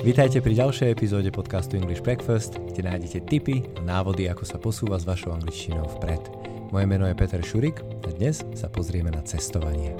Vítajte 0.00 0.40
pri 0.40 0.56
ďalšej 0.56 0.96
epizóde 0.96 1.28
podcastu 1.28 1.76
English 1.76 2.00
Breakfast, 2.00 2.56
kde 2.56 2.88
nájdete 2.88 3.20
tipy 3.28 3.68
a 3.76 3.84
návody, 3.84 4.32
ako 4.32 4.48
sa 4.48 4.56
posúva 4.56 4.96
s 4.96 5.04
vašou 5.04 5.36
angličtinou 5.36 5.84
vpred. 6.00 6.24
Moje 6.72 6.88
meno 6.88 7.04
je 7.04 7.12
Peter 7.12 7.44
Šurik 7.44 7.84
a 7.84 8.08
dnes 8.08 8.40
sa 8.56 8.72
pozrieme 8.72 9.12
na 9.12 9.20
cestovanie. 9.20 9.92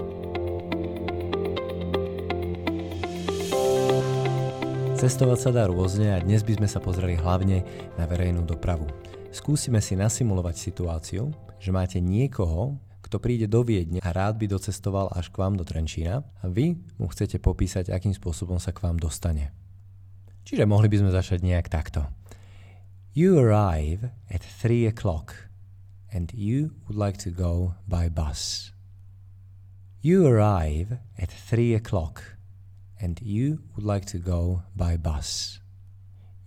Cestovať 4.96 5.36
sa 5.36 5.50
dá 5.52 5.68
rôzne 5.68 6.16
a 6.16 6.24
dnes 6.24 6.48
by 6.48 6.64
sme 6.64 6.68
sa 6.72 6.80
pozreli 6.80 7.20
hlavne 7.20 7.60
na 8.00 8.08
verejnú 8.08 8.48
dopravu. 8.48 8.88
Skúsime 9.28 9.84
si 9.84 10.00
nasimulovať 10.00 10.56
situáciu, 10.56 11.28
že 11.60 11.76
máte 11.76 12.00
niekoho, 12.00 12.80
kto 13.04 13.20
príde 13.20 13.44
do 13.44 13.60
Viedne 13.60 14.00
a 14.00 14.16
rád 14.16 14.40
by 14.40 14.48
docestoval 14.48 15.12
až 15.12 15.28
k 15.28 15.44
vám 15.44 15.60
do 15.60 15.64
Trenčína 15.68 16.24
a 16.24 16.44
vy 16.48 16.80
mu 16.96 17.04
chcete 17.12 17.36
popísať, 17.36 17.92
akým 17.92 18.16
spôsobom 18.16 18.56
sa 18.56 18.72
k 18.72 18.80
vám 18.80 18.96
dostane. 18.96 19.59
Čiže 20.44 20.68
mohli 20.68 20.90
by 20.90 20.96
sme 21.00 21.10
začať 21.10 21.44
nejak 21.44 21.70
takto. 21.70 22.08
You 23.10 23.38
arrive 23.38 24.14
at 24.30 24.42
3 24.42 24.86
o'clock 24.86 25.50
and 26.14 26.30
you 26.34 26.78
would 26.86 26.98
like 26.98 27.18
to 27.26 27.30
go 27.30 27.74
by 27.86 28.06
bus. 28.06 28.70
You 30.00 30.26
arrive 30.26 31.02
at 31.18 31.30
3 31.30 31.74
o'clock 31.74 32.38
and 33.00 33.20
you 33.20 33.66
would 33.74 33.84
like 33.84 34.06
to 34.14 34.18
go 34.18 34.62
by 34.76 34.96
bus. 34.96 35.58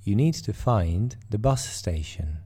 You 0.03 0.15
need 0.15 0.35
to 0.43 0.53
find 0.53 1.15
the 1.29 1.37
bus 1.37 1.63
station. 1.63 2.43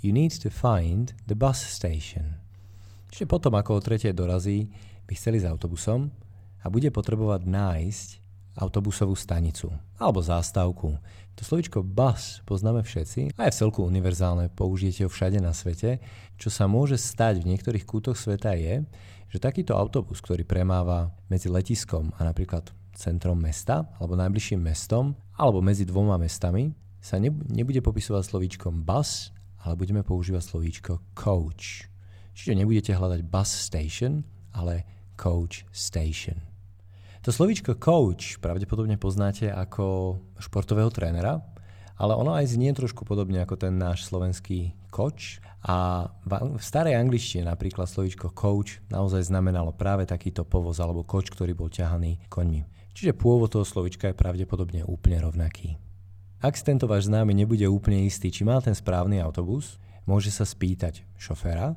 You 0.00 0.12
need 0.12 0.32
to 0.44 0.50
find 0.50 1.14
the 1.26 1.34
bus 1.34 1.60
station. 1.64 2.36
Čiže 3.08 3.24
potom, 3.24 3.56
ako 3.56 3.78
o 3.78 3.84
tretej 3.84 4.12
dorazí, 4.12 4.68
by 5.08 5.12
chceli 5.16 5.40
s 5.40 5.48
autobusom 5.48 6.12
a 6.60 6.66
bude 6.68 6.88
potrebovať 6.92 7.46
nájsť 7.48 8.08
autobusovú 8.54 9.18
stanicu 9.18 9.70
alebo 9.98 10.22
zástavku. 10.22 10.98
To 11.34 11.42
slovičko 11.42 11.82
bus 11.82 12.38
poznáme 12.46 12.86
všetci 12.86 13.34
a 13.34 13.50
je 13.50 13.52
v 13.54 13.58
celku 13.66 13.82
univerzálne, 13.82 14.54
použijete 14.54 15.02
ho 15.06 15.10
všade 15.10 15.42
na 15.42 15.50
svete. 15.50 15.98
Čo 16.38 16.48
sa 16.54 16.70
môže 16.70 16.94
stať 16.94 17.42
v 17.42 17.50
niektorých 17.54 17.82
kútoch 17.82 18.14
sveta 18.14 18.54
je, 18.54 18.86
že 19.26 19.42
takýto 19.42 19.74
autobus, 19.74 20.22
ktorý 20.22 20.46
premáva 20.46 21.10
medzi 21.26 21.50
letiskom 21.50 22.14
a 22.14 22.22
napríklad 22.22 22.70
centrom 22.94 23.34
mesta 23.34 23.90
alebo 23.98 24.14
najbližším 24.14 24.62
mestom 24.62 25.18
alebo 25.34 25.58
medzi 25.58 25.82
dvoma 25.82 26.14
mestami, 26.14 26.70
sa 27.02 27.18
nebude 27.18 27.82
popisovať 27.82 28.22
slovíčkom 28.30 28.86
bus, 28.86 29.34
ale 29.66 29.74
budeme 29.74 30.06
používať 30.06 30.54
slovíčko 30.54 31.02
coach. 31.18 31.90
Čiže 32.32 32.62
nebudete 32.62 32.94
hľadať 32.94 33.20
bus 33.26 33.50
station, 33.50 34.22
ale 34.54 34.86
coach 35.18 35.66
station. 35.74 36.53
To 37.24 37.32
slovíčko 37.32 37.80
coach 37.80 38.36
pravdepodobne 38.36 39.00
poznáte 39.00 39.48
ako 39.48 40.20
športového 40.36 40.92
trénera, 40.92 41.40
ale 41.96 42.12
ono 42.12 42.36
aj 42.36 42.52
znie 42.52 42.76
trošku 42.76 43.08
podobne 43.08 43.40
ako 43.40 43.56
ten 43.56 43.80
náš 43.80 44.04
slovenský 44.12 44.76
coach. 44.92 45.40
A 45.64 46.04
v 46.28 46.60
starej 46.60 47.00
angličtine 47.00 47.48
napríklad 47.48 47.88
slovíčko 47.88 48.28
coach 48.36 48.84
naozaj 48.92 49.32
znamenalo 49.32 49.72
práve 49.72 50.04
takýto 50.04 50.44
povoz 50.44 50.76
alebo 50.84 51.00
koč, 51.00 51.32
ktorý 51.32 51.56
bol 51.56 51.72
ťahaný 51.72 52.28
koňmi. 52.28 52.92
Čiže 52.92 53.16
pôvod 53.16 53.48
toho 53.48 53.64
slovička 53.64 54.12
je 54.12 54.20
pravdepodobne 54.20 54.84
úplne 54.84 55.24
rovnaký. 55.24 55.80
Ak 56.44 56.60
si 56.60 56.68
tento 56.68 56.84
váš 56.84 57.08
známy 57.08 57.32
nebude 57.32 57.64
úplne 57.64 58.04
istý, 58.04 58.28
či 58.28 58.44
má 58.44 58.60
ten 58.60 58.76
správny 58.76 59.24
autobus, 59.24 59.80
môže 60.04 60.28
sa 60.28 60.44
spýtať 60.44 61.08
šoféra. 61.16 61.72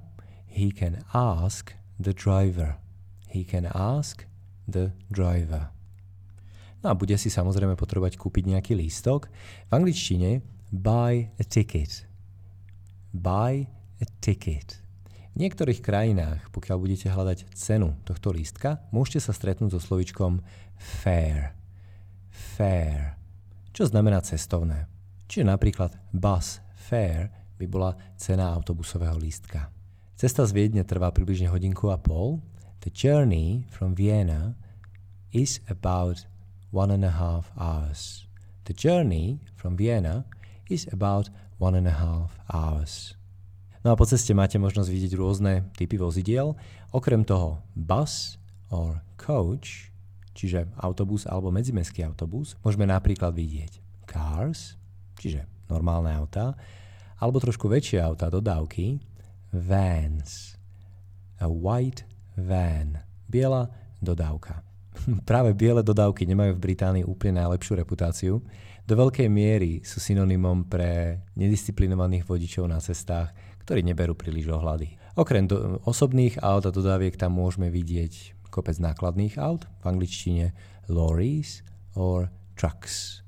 He 0.52 0.76
can 0.76 1.08
ask 1.16 1.72
the 1.96 2.12
driver. 2.12 2.76
He 3.32 3.48
can 3.48 3.64
ask 3.72 4.28
the 4.68 4.92
driver. 5.10 5.72
No 6.84 6.94
a 6.94 6.94
bude 6.94 7.18
si 7.18 7.34
samozrejme 7.34 7.74
potrebovať 7.74 8.20
kúpiť 8.22 8.54
nejaký 8.54 8.78
lístok. 8.78 9.32
V 9.68 9.72
angličtine 9.74 10.46
buy 10.70 11.32
a 11.40 11.44
ticket. 11.48 12.06
Buy 13.16 13.66
a 13.98 14.06
ticket. 14.22 14.78
V 15.34 15.46
niektorých 15.46 15.82
krajinách, 15.82 16.50
pokiaľ 16.54 16.78
budete 16.78 17.10
hľadať 17.10 17.50
cenu 17.54 17.98
tohto 18.06 18.34
lístka, 18.34 18.82
môžete 18.94 19.30
sa 19.30 19.34
stretnúť 19.34 19.78
so 19.78 19.82
slovičkom 19.82 20.42
fare. 20.78 21.54
Fare. 22.30 23.18
Čo 23.74 23.90
znamená 23.90 24.22
cestovné. 24.26 24.90
Čiže 25.30 25.46
napríklad 25.46 25.94
bus 26.10 26.62
fare 26.74 27.54
by 27.58 27.66
bola 27.66 27.94
cena 28.18 28.54
autobusového 28.54 29.18
lístka. 29.18 29.70
Cesta 30.18 30.46
z 30.46 30.54
Viedne 30.54 30.82
trvá 30.82 31.14
približne 31.14 31.50
hodinku 31.54 31.94
a 31.94 31.98
pol 32.02 32.42
The 32.88 32.96
journey 32.96 33.68
from 33.68 34.00
Vienna 34.00 34.56
is 35.36 35.60
about 35.68 36.24
one 36.72 36.88
and 36.88 37.04
a 37.04 37.12
half 37.12 37.52
hours. 37.60 38.24
The 38.64 38.72
journey 38.72 39.44
from 39.60 39.76
Vienna 39.76 40.24
is 40.72 40.88
about 40.96 41.28
one 41.60 41.76
and 41.76 41.84
a 41.84 41.92
half 41.92 42.40
hours. 42.48 43.20
No 43.84 43.92
a 43.92 44.00
po 44.00 44.08
ceste 44.08 44.32
máte 44.32 44.56
možnosť 44.56 44.88
vidieť 44.88 45.20
rôzne 45.20 45.68
typy 45.76 46.00
vozidiel. 46.00 46.56
Okrem 46.96 47.28
toho 47.28 47.60
bus 47.76 48.40
or 48.72 49.04
coach, 49.20 49.92
čiže 50.32 50.72
autobus 50.80 51.28
alebo 51.28 51.52
medzimestský 51.52 52.08
autobus, 52.08 52.56
môžeme 52.64 52.88
napríklad 52.88 53.36
vidieť 53.36 53.84
cars, 54.08 54.80
čiže 55.20 55.44
normálne 55.68 56.16
autá, 56.16 56.56
alebo 57.20 57.44
trošku 57.44 57.68
väčšie 57.68 58.00
autá, 58.00 58.32
dodávky, 58.32 59.04
vans, 59.52 60.56
a 61.44 61.52
white 61.52 62.08
van. 62.38 63.02
Biela 63.26 63.68
dodávka. 63.98 64.62
Práve 65.30 65.58
biele 65.58 65.82
dodávky 65.82 66.30
nemajú 66.30 66.58
v 66.58 66.64
Británii 66.72 67.06
úplne 67.06 67.42
najlepšiu 67.44 67.74
reputáciu. 67.82 68.40
Do 68.88 68.94
veľkej 68.96 69.28
miery 69.28 69.84
sú 69.84 70.00
synonymom 70.00 70.64
pre 70.70 71.20
nedisciplinovaných 71.36 72.24
vodičov 72.24 72.72
na 72.72 72.80
cestách, 72.80 73.36
ktorí 73.68 73.84
neberú 73.84 74.16
príliš 74.16 74.48
ohľady. 74.48 74.96
Okrem 75.20 75.44
do, 75.44 75.82
osobných 75.84 76.40
aut 76.40 76.64
a 76.64 76.72
dodáviek 76.72 77.20
tam 77.20 77.36
môžeme 77.36 77.68
vidieť 77.68 78.48
kopec 78.48 78.80
nákladných 78.80 79.36
aut, 79.44 79.68
v 79.84 79.86
angličtine 79.92 80.56
lorries 80.88 81.68
or 82.00 82.32
trucks. 82.56 83.26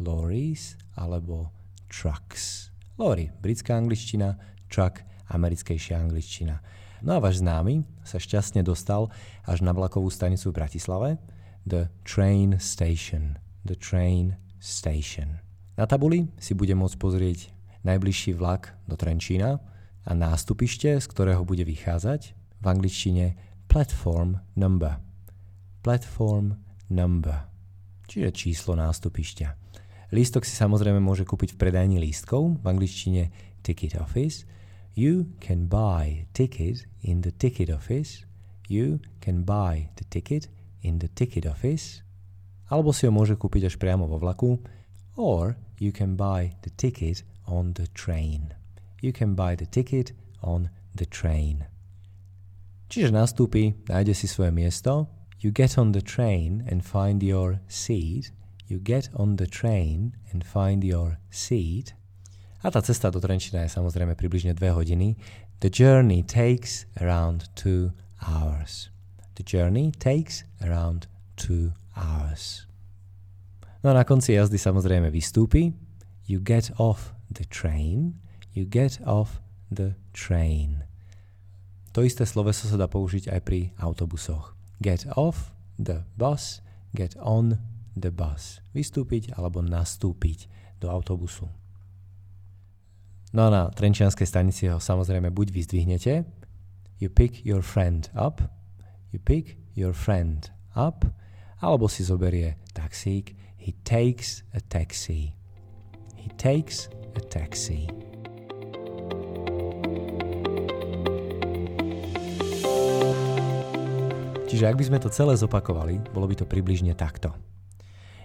Lorries 0.00 0.80
alebo 0.96 1.52
trucks. 1.92 2.72
Lorry, 2.96 3.28
britská 3.44 3.76
angličtina, 3.76 4.40
truck, 4.72 5.04
americkejšia 5.28 6.00
angličtina. 6.00 6.64
No 7.04 7.20
a 7.20 7.20
váš 7.20 7.44
známy 7.44 7.84
sa 8.00 8.16
šťastne 8.16 8.64
dostal 8.64 9.12
až 9.44 9.60
na 9.60 9.76
vlakovú 9.76 10.08
stanicu 10.08 10.48
v 10.48 10.56
Bratislave, 10.56 11.08
The 11.68 11.92
Train 12.00 12.56
Station. 12.56 13.36
The 13.68 13.76
Train 13.76 14.40
Station. 14.56 15.36
Na 15.76 15.84
tabuli 15.84 16.32
si 16.40 16.56
bude 16.56 16.72
môcť 16.72 16.96
pozrieť 16.96 17.52
najbližší 17.84 18.32
vlak 18.40 18.72
do 18.88 18.96
Trenčína 18.96 19.60
a 20.08 20.10
nástupište, 20.16 20.96
z 20.96 21.04
ktorého 21.04 21.44
bude 21.44 21.68
vychádzať, 21.68 22.32
v 22.64 22.66
angličtine 22.72 23.36
platform 23.68 24.40
number. 24.56 24.96
Platform 25.84 26.56
number, 26.88 27.44
čiže 28.08 28.32
číslo 28.32 28.80
nástupišťa. 28.80 29.48
Lístok 30.16 30.48
si 30.48 30.56
samozrejme 30.56 31.04
môže 31.04 31.28
kúpiť 31.28 31.52
v 31.52 31.60
predajni 31.68 32.00
lístkov, 32.00 32.56
v 32.56 32.64
angličtine 32.64 33.28
ticket 33.60 34.00
office, 34.00 34.48
You 34.94 35.26
can 35.40 35.66
buy 35.66 36.26
ticket 36.34 36.86
in 37.02 37.22
the 37.22 37.32
ticket 37.32 37.68
office. 37.68 38.24
You 38.68 39.00
can 39.20 39.42
buy 39.42 39.90
the 39.96 40.04
ticket 40.04 40.46
in 40.82 40.98
the 41.02 41.08
ticket 41.08 41.46
office. 41.46 42.06
Alebo 42.70 42.94
si 42.94 43.10
ho 43.10 43.12
môže 43.12 43.34
kúpiť 43.34 43.66
až 43.66 43.74
priamo 43.74 44.06
vo 44.06 44.22
vlaku. 44.22 44.62
Or 45.18 45.58
you 45.82 45.90
can 45.90 46.14
buy 46.14 46.54
the 46.62 46.70
ticket 46.78 47.26
on 47.50 47.74
the 47.74 47.90
train. 47.90 48.54
You 49.02 49.10
can 49.10 49.34
buy 49.34 49.58
the 49.58 49.66
ticket 49.66 50.14
on 50.46 50.70
the 50.94 51.10
train. 51.10 51.66
Čiže 52.86 53.10
nastúpi, 53.10 53.74
nájde 53.90 54.14
si 54.14 54.30
svoje 54.30 54.54
miesto. 54.54 55.10
You 55.42 55.50
get 55.50 55.74
on 55.74 55.90
the 55.90 56.06
train 56.06 56.62
and 56.70 56.86
find 56.86 57.18
your 57.18 57.58
seat. 57.66 58.30
You 58.70 58.78
get 58.78 59.10
on 59.18 59.42
the 59.42 59.50
train 59.50 60.14
and 60.30 60.46
find 60.46 60.86
your 60.86 61.18
seat. 61.34 61.98
A 62.64 62.72
tá 62.72 62.80
cesta 62.80 63.12
do 63.12 63.20
Trenčína 63.20 63.68
je 63.68 63.76
samozrejme 63.76 64.16
približne 64.16 64.56
2 64.56 64.72
hodiny. 64.72 65.20
The 65.60 65.68
journey 65.68 66.24
takes 66.24 66.88
around 66.96 67.52
2 67.60 67.92
hours. 68.24 68.88
The 69.36 69.44
journey 69.44 69.92
takes 69.92 70.48
around 70.64 71.04
2 71.36 71.76
hours. 71.92 72.64
No 73.84 73.92
a 73.92 74.00
na 74.00 74.08
konci 74.08 74.32
jazdy 74.32 74.56
samozrejme 74.56 75.12
vystúpi. 75.12 75.76
You 76.24 76.40
get 76.40 76.72
off 76.80 77.12
the 77.28 77.44
train. 77.44 78.16
You 78.56 78.64
get 78.64 78.96
off 79.04 79.44
the 79.68 80.00
train. 80.16 80.88
To 81.92 82.00
isté 82.00 82.24
sloveso 82.24 82.64
sa 82.64 82.80
dá 82.80 82.88
použiť 82.88 83.28
aj 83.28 83.40
pri 83.44 83.76
autobusoch. 83.76 84.56
Get 84.80 85.04
off 85.20 85.52
the 85.76 86.08
bus, 86.16 86.64
get 86.96 87.12
on 87.20 87.60
the 87.92 88.08
bus. 88.08 88.64
Vystúpiť 88.72 89.36
alebo 89.36 89.60
nastúpiť 89.60 90.48
do 90.80 90.88
autobusu. 90.88 91.52
No 93.34 93.46
a 93.46 93.50
na 93.50 93.62
Trenčianskej 93.66 94.30
stanici 94.30 94.70
ho 94.70 94.78
samozrejme 94.78 95.34
buď 95.34 95.50
vyzdvihnete, 95.50 96.22
you 97.02 97.10
pick 97.10 97.42
your 97.42 97.66
friend 97.66 98.06
up, 98.14 98.38
you 99.10 99.18
pick 99.18 99.58
your 99.74 99.90
friend 99.90 100.54
up, 100.78 101.02
alebo 101.58 101.90
si 101.90 102.06
zoberie 102.06 102.62
taxík, 102.70 103.34
He 103.58 103.74
takes 103.82 104.46
a 104.54 104.62
taxi. 104.62 105.34
He 106.14 106.30
takes 106.38 106.86
a 107.16 107.20
taxi. 107.26 107.90
Čiže 114.46 114.64
ak 114.70 114.78
by 114.78 114.84
sme 114.86 115.02
to 115.02 115.10
celé 115.10 115.34
zopakovali, 115.34 115.98
bolo 116.14 116.30
by 116.30 116.38
to 116.38 116.46
približne 116.46 116.94
takto. 116.94 117.34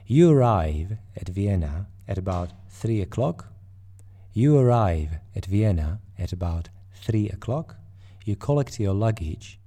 You 0.06 0.38
arrive 0.38 1.02
at 1.18 1.34
Vienna 1.34 1.90
at 2.06 2.22
about 2.22 2.54
3 2.70 3.02
o'clock. 3.02 3.50
You 4.40 4.58
arrive 4.58 5.18
at 5.36 5.48
Vienna 5.48 6.00
at 6.18 6.32
about 6.32 6.70
3 6.94 7.28
o'clock. 7.28 7.76
You 8.24 8.38
collect 8.38 8.80
your 8.80 8.94
luggage 8.94 9.60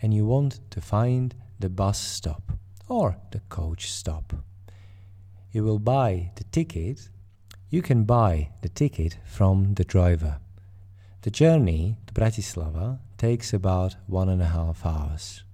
and 0.00 0.14
you 0.14 0.24
want 0.24 0.60
to 0.70 0.80
find 0.80 1.34
the 1.60 1.68
bus 1.68 1.98
stop 1.98 2.52
or 2.88 3.18
the 3.32 3.40
coach 3.50 3.92
stop. 3.92 4.32
You 5.52 5.62
will 5.62 5.78
buy 5.78 6.32
the 6.36 6.44
ticket. 6.44 7.10
You 7.68 7.82
can 7.82 8.04
buy 8.04 8.48
the 8.62 8.70
ticket 8.70 9.18
from 9.26 9.74
the 9.74 9.84
driver. 9.84 10.38
The 11.20 11.30
journey 11.30 11.98
to 12.06 12.14
Bratislava 12.14 13.00
takes 13.18 13.52
about 13.52 13.96
one 14.06 14.30
and 14.30 14.40
a 14.40 14.54
half 14.56 14.86
hours. 14.86 15.44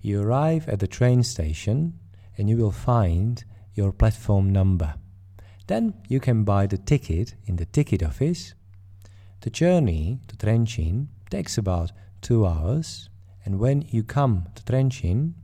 You 0.00 0.22
arrive 0.22 0.68
at 0.68 0.78
the 0.78 0.86
train 0.86 1.24
station 1.24 1.98
and 2.36 2.48
you 2.48 2.56
will 2.56 2.70
find 2.70 3.44
your 3.74 3.90
platform 3.90 4.52
number. 4.52 4.94
Then 5.68 5.94
you 6.08 6.18
can 6.18 6.44
buy 6.44 6.66
the 6.66 6.78
ticket 6.78 7.34
in 7.46 7.56
the 7.56 7.66
ticket 7.66 8.02
office. 8.02 8.54
The 9.42 9.50
journey 9.50 10.18
to 10.28 10.36
Trenchin 10.36 11.08
takes 11.30 11.58
about 11.58 11.92
two 12.22 12.46
hours, 12.46 13.10
and 13.44 13.58
when 13.58 13.82
you 13.90 14.02
come 14.02 14.46
to 14.54 14.62
Trenchin 14.64 15.34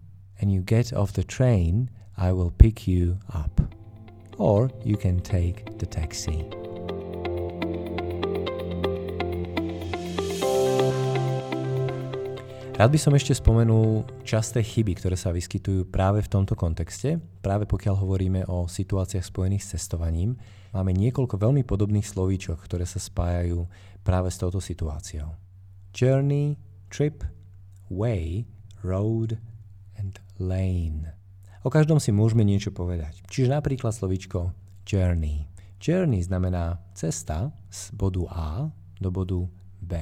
and 0.41 0.51
you 0.51 0.63
get 0.63 0.93
off 0.93 1.13
the 1.13 1.25
train, 1.25 1.91
I 2.17 2.33
will 2.33 2.51
pick 2.51 2.89
you 2.89 3.19
up. 3.33 3.61
Or 4.39 4.71
you 4.83 4.97
can 4.97 5.21
take 5.21 5.79
the 5.79 5.87
taxi. 5.87 6.64
Rád 12.75 12.91
by 12.91 12.99
som 12.99 13.15
ešte 13.15 13.39
spomenul 13.39 14.03
časté 14.27 14.59
chyby, 14.59 14.99
ktoré 14.99 15.15
sa 15.15 15.31
vyskytujú 15.31 15.95
práve 15.95 16.27
v 16.27 16.27
tomto 16.27 16.59
kontexte. 16.59 17.23
Práve 17.39 17.71
pokiaľ 17.71 18.03
hovoríme 18.03 18.51
o 18.51 18.67
situáciách 18.67 19.23
spojených 19.23 19.63
s 19.63 19.79
cestovaním, 19.79 20.35
máme 20.75 20.91
niekoľko 20.91 21.39
veľmi 21.39 21.63
podobných 21.63 22.03
slovíčok, 22.03 22.59
ktoré 22.59 22.83
sa 22.83 22.99
spájajú 22.99 23.71
práve 24.03 24.27
s 24.35 24.43
touto 24.43 24.59
situáciou. 24.59 25.39
Journey, 25.95 26.59
trip, 26.91 27.23
way, 27.95 28.43
road 28.83 29.39
and 29.95 30.19
lane. 30.43 31.15
O 31.63 31.71
každom 31.71 32.03
si 32.03 32.11
môžeme 32.11 32.43
niečo 32.43 32.75
povedať. 32.75 33.23
Čiže 33.31 33.55
napríklad 33.55 33.95
slovíčko 33.95 34.51
journey. 34.83 35.47
Journey 35.79 36.27
znamená 36.27 36.83
cesta 36.91 37.55
z 37.71 37.95
bodu 37.95 38.27
A 38.35 38.67
do 38.99 39.15
bodu 39.15 39.47
B. 39.79 39.95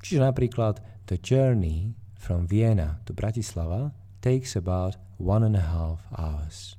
Čiže 0.00 0.24
napríklad 0.24 0.80
the 1.04 1.20
journey 1.20 1.92
from 2.24 2.48
Vienna 2.48 3.04
to 3.04 3.12
Bratislava 3.12 3.92
takes 4.24 4.56
about 4.56 4.96
one 5.18 5.44
and 5.44 5.54
a 5.54 5.60
half 5.60 6.00
hours. 6.16 6.76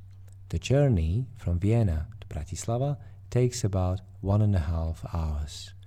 The 0.50 0.57
journey 0.57 1.30
from 1.38 1.59
Vienna 1.62 2.07
to 2.19 2.25
Bratislava 2.25 2.97
takes 3.30 3.63
about 3.63 4.01
one 4.21 4.42
and 4.42 4.57
a 4.57 4.65
half 4.65 5.06
hours. 5.13 5.77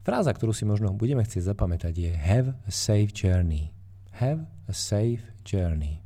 Fráza, 0.00 0.32
ktorú 0.32 0.56
si 0.56 0.64
možno 0.64 0.96
budeme 0.96 1.20
chcieť 1.20 1.52
zapamätať 1.52 1.92
je 1.92 2.12
have 2.16 2.56
a 2.64 2.72
safe 2.72 3.12
journey. 3.12 3.68
Have 4.16 4.48
a 4.64 4.72
safe 4.72 5.28
journey. 5.44 6.00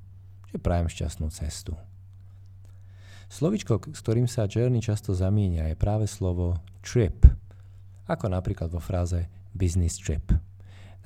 Čiže 0.51 0.59
prajem 0.59 0.91
šťastnú 0.91 1.31
cestu. 1.31 1.79
Slovičko, 3.31 3.95
s 3.95 4.03
ktorým 4.03 4.27
sa 4.27 4.51
journey 4.51 4.83
často 4.83 5.15
zamieňa, 5.15 5.71
je 5.71 5.77
práve 5.79 6.11
slovo 6.11 6.59
trip, 6.83 7.23
ako 8.11 8.35
napríklad 8.35 8.75
vo 8.75 8.83
fráze 8.83 9.31
business 9.55 9.95
trip. 9.95 10.35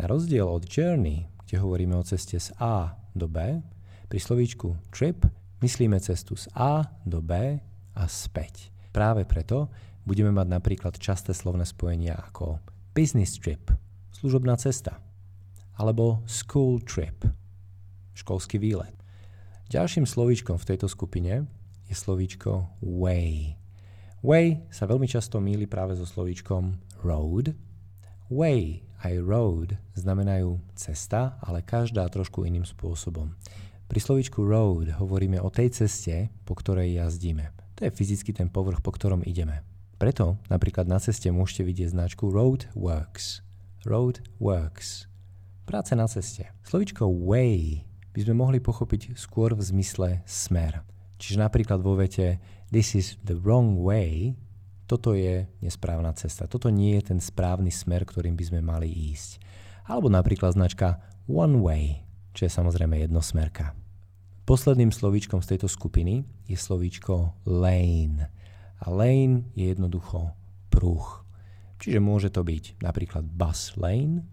Na 0.01 0.09
rozdiel 0.09 0.49
od 0.49 0.65
journey, 0.65 1.32
kde 1.53 1.61
hovoríme 1.61 1.93
o 1.93 2.01
ceste 2.01 2.41
z 2.41 2.49
A 2.57 2.97
do 3.13 3.29
B, 3.29 3.61
pri 4.09 4.17
slovíčku 4.17 4.73
trip 4.89 5.21
myslíme 5.61 6.01
cestu 6.01 6.33
z 6.33 6.49
A 6.57 6.81
do 7.05 7.21
B 7.21 7.61
a 7.93 8.03
späť. 8.09 8.73
Práve 8.89 9.29
preto 9.29 9.69
budeme 10.09 10.33
mať 10.33 10.49
napríklad 10.49 10.97
časté 10.97 11.37
slovné 11.37 11.69
spojenia 11.69 12.17
ako 12.17 12.57
business 12.97 13.37
trip, 13.37 13.69
služobná 14.17 14.57
cesta, 14.57 14.97
alebo 15.77 16.25
school 16.25 16.81
trip, 16.81 17.21
školský 18.17 18.57
výlet. 18.57 18.97
Ďalším 19.69 20.09
slovíčkom 20.09 20.57
v 20.57 20.69
tejto 20.73 20.89
skupine 20.89 21.45
je 21.85 21.93
slovíčko 21.93 22.81
way. 22.81 23.61
Way 24.25 24.73
sa 24.73 24.89
veľmi 24.89 25.05
často 25.05 25.37
míli 25.37 25.69
práve 25.69 26.01
so 26.01 26.09
slovíčkom 26.09 26.81
road. 27.05 27.53
Way 28.33 28.89
aj 29.03 29.15
road 29.27 29.75
znamenajú 29.99 30.63
cesta, 30.79 31.37
ale 31.43 31.67
každá 31.67 32.07
trošku 32.07 32.47
iným 32.47 32.63
spôsobom. 32.63 33.35
Pri 33.91 34.01
slovičku 34.01 34.41
road 34.47 34.89
hovoríme 34.97 35.43
o 35.43 35.53
tej 35.53 35.85
ceste, 35.85 36.31
po 36.47 36.57
ktorej 36.57 36.97
jazdíme. 36.97 37.53
To 37.77 37.85
je 37.85 37.93
fyzicky 37.93 38.33
ten 38.33 38.49
povrch, 38.49 38.81
po 38.81 38.95
ktorom 38.95 39.27
ideme. 39.27 39.67
Preto 40.01 40.41
napríklad 40.49 40.89
na 40.89 40.99
ceste 40.99 41.29
môžete 41.31 41.63
vidieť 41.67 41.95
značku 41.95 42.31
Road 42.31 42.67
Works. 42.73 43.45
Road 43.85 44.23
Works. 44.43 45.11
Práce 45.63 45.95
na 45.95 46.11
ceste. 46.11 46.51
Slovičko 46.67 47.07
way 47.07 47.87
by 48.11 48.21
sme 48.27 48.35
mohli 48.35 48.59
pochopiť 48.59 49.15
skôr 49.15 49.55
v 49.55 49.63
zmysle 49.63 50.27
smer. 50.27 50.83
Čiže 51.23 51.39
napríklad 51.39 51.79
vo 51.79 51.95
vete 51.95 52.43
This 52.75 52.99
is 52.99 53.15
the 53.23 53.39
wrong 53.39 53.79
way 53.79 54.35
toto 54.93 55.17
je 55.17 55.49
nesprávna 55.65 56.13
cesta, 56.13 56.45
toto 56.45 56.69
nie 56.69 57.01
je 57.01 57.17
ten 57.17 57.17
správny 57.17 57.73
smer, 57.73 58.05
ktorým 58.05 58.37
by 58.37 58.45
sme 58.45 58.61
mali 58.61 58.93
ísť. 58.93 59.41
Alebo 59.89 60.13
napríklad 60.13 60.53
značka 60.53 61.01
One 61.25 61.65
Way, 61.65 62.05
čo 62.37 62.45
je 62.45 62.53
samozrejme 62.53 63.01
jednosmerka. 63.01 63.73
Posledným 64.45 64.93
slovíčkom 64.93 65.41
z 65.41 65.57
tejto 65.57 65.73
skupiny 65.73 66.29
je 66.45 66.61
slovíčko 66.61 67.41
lane. 67.49 68.29
A 68.85 68.93
lane 68.93 69.49
je 69.57 69.73
jednoducho 69.73 70.37
pruh. 70.69 71.25
Čiže 71.81 71.97
môže 71.97 72.29
to 72.29 72.45
byť 72.45 72.85
napríklad 72.85 73.25
bus 73.25 73.73
lane, 73.81 74.29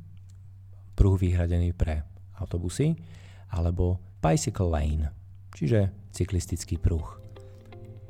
pruh 0.91 1.15
vyhradený 1.15 1.71
pre 1.71 2.03
autobusy, 2.35 2.99
alebo 3.47 3.95
bicycle 4.19 4.67
lane, 4.67 5.07
čiže 5.55 5.95
cyklistický 6.11 6.75
pruh. 6.75 7.28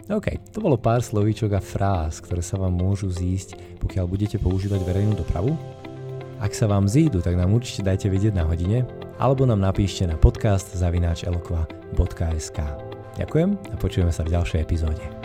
OK, 0.09 0.41
to 0.49 0.57
bolo 0.57 0.73
pár 0.73 1.05
slovíčok 1.05 1.53
a 1.53 1.61
fráz, 1.61 2.17
ktoré 2.17 2.41
sa 2.41 2.57
vám 2.57 2.73
môžu 2.73 3.13
zísť, 3.13 3.77
pokiaľ 3.77 4.09
budete 4.09 4.41
používať 4.41 4.81
verejnú 4.81 5.13
dopravu. 5.13 5.53
Ak 6.41 6.57
sa 6.57 6.65
vám 6.65 6.89
zídu, 6.89 7.21
tak 7.21 7.37
nám 7.37 7.53
určite 7.53 7.85
dajte 7.85 8.09
vedieť 8.09 8.33
na 8.33 8.41
hodine, 8.41 8.89
alebo 9.21 9.45
nám 9.45 9.61
napíšte 9.61 10.09
na 10.09 10.17
podcast 10.17 10.73
zavináč 10.73 11.29
Ďakujem 13.21 13.53
a 13.69 13.75
počujeme 13.77 14.09
sa 14.09 14.25
v 14.25 14.33
ďalšej 14.33 14.59
epizóde. 14.65 15.18